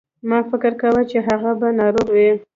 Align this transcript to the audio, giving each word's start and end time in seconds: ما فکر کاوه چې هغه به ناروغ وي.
ما 0.29 0.39
فکر 0.51 0.71
کاوه 0.81 1.01
چې 1.11 1.17
هغه 1.27 1.51
به 1.59 1.67
ناروغ 1.79 2.07
وي. 2.15 2.29